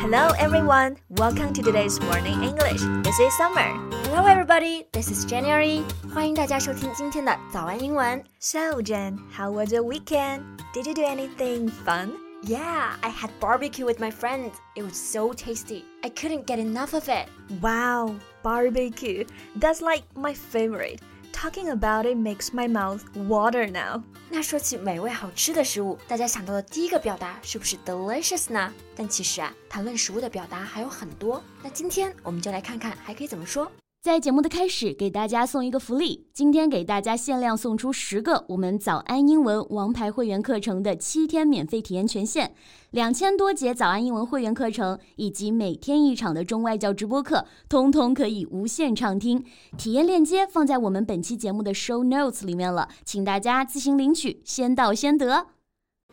[0.00, 2.82] Hello everyone, welcome to today's morning English.
[3.02, 3.72] This is Summer.
[4.04, 5.82] Hello everybody, this is January.
[6.14, 8.22] 欢迎大家收听今天的早安英文。
[8.38, 10.42] So Jen, how was your weekend?
[10.74, 12.12] Did you do anything fun?
[12.44, 14.52] Yeah, I had barbecue with my friends.
[14.76, 15.84] It was so tasty.
[16.02, 17.28] I couldn't get enough of it.
[17.60, 19.24] Wow, barbecue.
[19.56, 21.00] That's like my favorite.
[21.33, 24.03] Talking about it makes my mouth water now.
[24.29, 28.71] 那说起美味好吃的食物，大家想到的第一个表达是不是 delicious 呢？
[28.95, 31.43] 但其实啊，谈论食物的表达还有很多。
[31.63, 33.71] 那今天我们就来看看还可以怎么说。
[34.01, 42.51] 在节目的开始，给大家送一个福利，今天给大家限量送出十个我们早安英文王牌会员课程的七天免费体验权限，
[42.89, 49.45] 两千多节早安英文会员课程以及每天一场的中外教直播课，通通可以无限畅听。
[49.77, 55.45] 体验链接放在我们本期节目的 show notes 里面了，请大家自行领取，先到先得。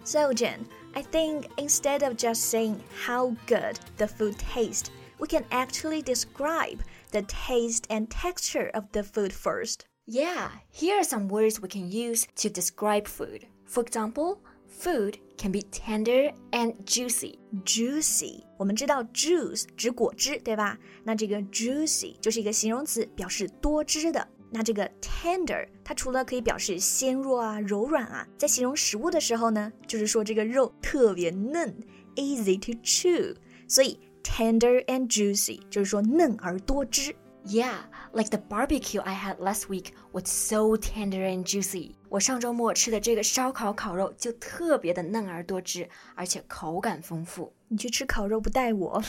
[0.04, 0.58] So Jen,
[0.92, 2.74] I think instead of just saying
[3.06, 6.80] how good the food tastes, we can actually describe
[7.11, 9.85] the taste and texture of the food first.
[10.05, 13.47] Yeah, here are some words we can use to describe food.
[13.65, 17.39] For example, food can be tender and juicy.
[17.63, 20.77] Juicy，我们知道 juice 指果汁，对吧？
[21.03, 24.27] 那这个 juicy 就是一个形容词，表示多汁的。
[24.51, 31.75] 那这个 tender，它除了可以表示鲜弱啊、柔软啊，在形容食物的时候呢，就是说这个肉特别嫩，
[32.15, 33.35] easy to chew。
[33.67, 37.14] 所以 tender and juicy 就是说嫩而多汁。
[37.44, 37.78] Yeah,
[38.12, 41.94] like the barbecue I had last week was so tender and juicy.
[42.10, 47.54] 我上周末吃的这个烧烤烤肉就特别的嫩而多汁，而且口感丰富。
[47.68, 49.02] 你去吃烤肉不带我。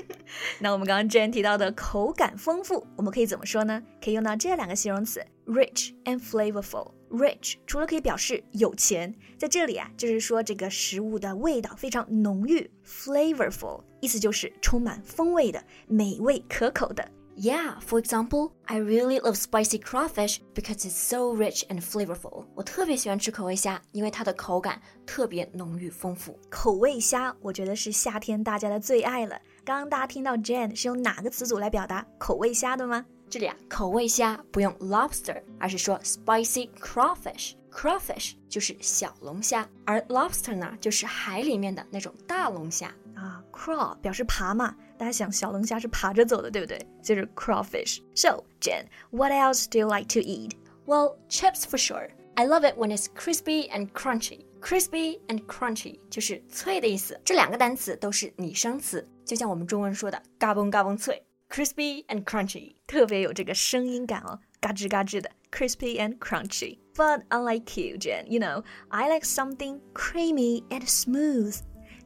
[0.60, 3.82] 那我们刚刚之前提到的口感丰富，我们可以怎么说呢？
[4.02, 6.92] 可以用到这两个形容词：rich and flavorful。
[7.08, 17.08] rich 除了可以表示有钱，在这里啊，就是说这个食物的味道非常浓郁；flavorful 意思就是充满风味的、美味可口的。
[17.38, 22.46] Yeah, for example, I really love spicy crawfish because it's so rich and flavorful.
[22.54, 26.38] 我特别喜欢吃口味虾，因为它的口感特别浓郁丰富。
[26.48, 29.38] 口味虾，我觉得是夏天大家的最爱了。
[29.66, 33.04] 刚刚大家听到 Jane 是用哪个词组来表达口味虾的吗？
[33.29, 42.93] 这里啊，口味虾不用 lobster，而是说 spicy crawfish。crawfish 就是小龙虾，而 lobster 呢，就是海里面的那种大龙虾。
[43.15, 46.85] 啊，crawl 表示爬嘛，大家想小龙虾是爬着走的，对不对？
[47.01, 50.51] 就是 crawfish。So Jen, what else do you like to eat?
[50.85, 52.09] Well, chips for sure.
[52.35, 54.45] I love it when it's crispy and crunchy.
[54.61, 57.19] Crispy and crunchy 就是脆的意思。
[57.23, 62.75] 这两个单词都是拟声词，就像我们中文说的“嘎嘣嘎嘣脆 ”，crispy and crunchy。
[62.87, 66.77] 特别有这个声音感哦，嘎吱嘎吱的，crispy and crunchy.
[66.95, 71.57] But unlike you, Jen, you know, I like something creamy and smooth.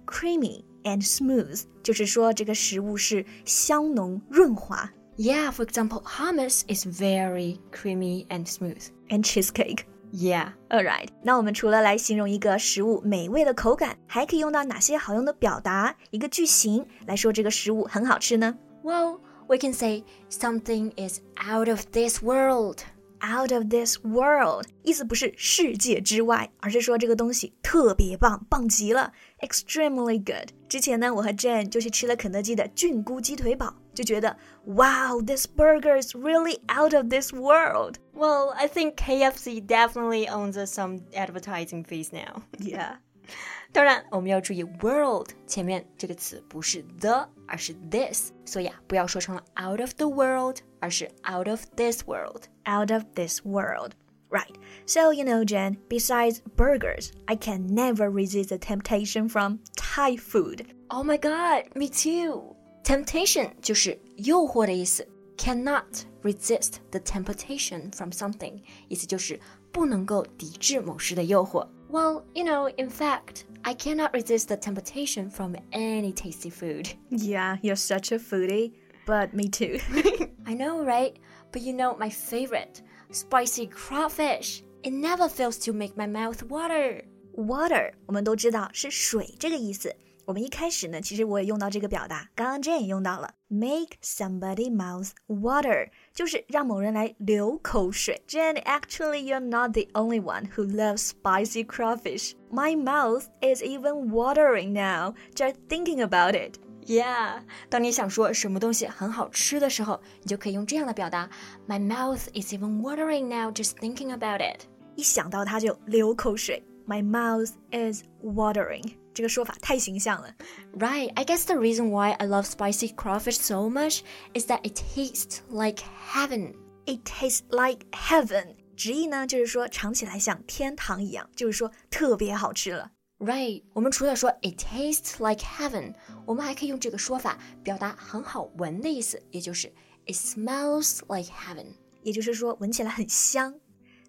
[0.06, 8.84] Creamy and smooth 就是说这个食物是香浓润滑 Yeah, for example, hummus is very creamy and smooth.
[9.10, 9.86] and cheesecake.
[10.12, 10.50] Yeah.
[10.70, 15.96] Alright，那我们除了来形容一个食物美味的口感，还可以用到哪些好用的表达？
[16.12, 19.20] 一个句型来说这个食物很好吃呢 Well,
[19.50, 22.84] we can say something is out of this world.
[23.22, 30.50] ？Out of this world，意思不是世界之外，而是说这个东西特别棒，棒极了，extremely good。
[30.70, 37.96] 之前呢，我和 Jane 就去吃了肯德基的菌菇鸡腿堡，就觉得 Wow, this burger is really out of this world.
[38.14, 42.44] Well, I think KFC definitely owns us some advertising fees now.
[42.60, 42.98] Yeah.
[43.72, 52.44] 当然，我们要注意 world 前面这个词不是 the，而是 this，所以啊，不要说成了 out of the world，而是 out of this world。
[52.66, 53.92] out of this world.
[54.30, 54.56] Right.
[54.86, 60.66] So, you know, Jen, besides burgers, I can never resist the temptation from Thai food.
[60.90, 62.56] Oh my god, me too.
[62.84, 65.08] Temptation 就是诱惑的意思，
[65.38, 69.40] cannot resist the temptation from something，意思就是
[69.72, 71.68] 不能够抵制某事的诱惑。
[71.90, 76.90] Well, you know, in fact, I cannot resist the temptation from any tasty food.
[77.10, 78.74] Yeah, you're such a foodie,
[79.06, 79.80] but me too.
[80.46, 81.18] I know, right?
[81.52, 84.64] But you know, my favorite, spicy crawfish.
[84.84, 87.02] It never fails to make my mouth water.
[87.36, 89.96] Water，我们都知道是水这个意思。
[90.30, 98.20] 我们一开始呢，其实我也用到这个表达，刚刚 Jane 也用到了，make somebody mouth water，就是让某人来流口水。
[98.28, 102.32] Jane, actually, you're not the only one who loves spicy crawfish.
[102.52, 106.56] My mouth is even watering now just thinking about it.
[106.88, 111.30] Yeah，当你想说什么东西很好吃的时候，你就可以用这样的表达：
[111.68, 114.62] My mouth is even watering now just thinking about it。
[114.96, 116.64] 一想到它就流口水。
[116.90, 118.94] My mouth is watering。
[119.14, 120.36] 这个说法太形象了。
[120.78, 124.02] Right, I guess the reason why I love spicy crawfish so much
[124.34, 125.82] is that it tastes like
[126.14, 126.56] heaven.
[126.86, 128.56] It tastes like heaven。
[128.76, 132.92] 直译呢就是说尝起来像天堂一样，就是说特别好吃了。
[133.18, 135.96] Right，我们除了说 it tastes like heaven，
[136.26, 139.70] 我们还可以用这个说法表达很好闻的意思，也就是
[140.06, 141.68] it smells like heaven。
[142.04, 143.56] 也就是说闻起来很香。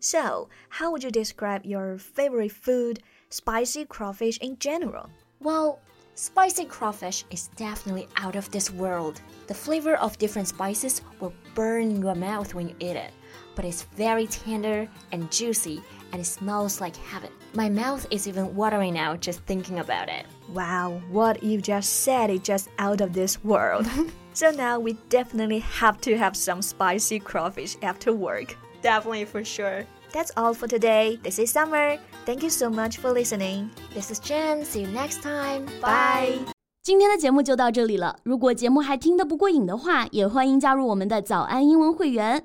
[0.03, 5.11] So, how would you describe your favorite food, spicy crawfish in general?
[5.39, 5.79] Well,
[6.15, 9.21] spicy crawfish is definitely out of this world.
[9.45, 13.11] The flavor of different spices will burn your mouth when you eat it,
[13.53, 15.83] but it's very tender and juicy
[16.13, 17.29] and it smells like heaven.
[17.53, 20.25] My mouth is even watering now just thinking about it.
[20.49, 23.85] Wow, what you just said is just out of this world.
[24.33, 28.57] so now we definitely have to have some spicy crawfish after work.
[28.82, 29.84] Definitely for sure.
[30.12, 31.18] That's all for today.
[31.22, 31.98] This is Summer.
[32.24, 33.70] Thank you so much for listening.
[33.94, 34.64] This is Jen.
[34.64, 35.66] See you next time.
[35.80, 36.38] Bye.
[36.82, 38.16] 今天的节目就到这里了。
[38.22, 42.44] 如果节目还听得不过瘾的话，也欢迎加入我们的早安英文会员。